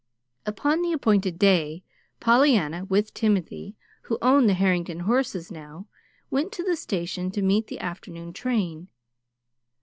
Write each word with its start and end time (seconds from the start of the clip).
Upon 0.47 0.81
the 0.81 0.93
appointed 0.93 1.37
day, 1.37 1.83
Pollyanna 2.19 2.85
with 2.85 3.13
Timothy 3.13 3.75
(who 4.05 4.17
owned 4.19 4.49
the 4.49 4.55
Harrington 4.55 5.01
horses 5.01 5.51
now) 5.51 5.85
went 6.31 6.51
to 6.53 6.63
the 6.63 6.75
station 6.75 7.29
to 7.29 7.41
meet 7.43 7.67
the 7.67 7.79
afternoon 7.79 8.33
train. 8.33 8.87